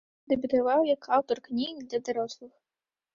Дэбютаваў 0.31 0.87
як 0.95 1.05
аўтар 1.17 1.41
кніг 1.47 1.83
для 1.91 1.99
дарослых. 2.09 2.53